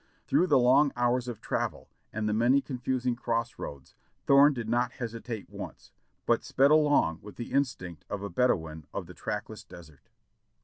[0.25, 3.93] Through the long hours of travel and the many confusing cross roads
[4.25, 5.91] Thorne did not hesitate once,
[6.25, 10.09] but sped along with the instinct of a Bedouin of the trackless desert.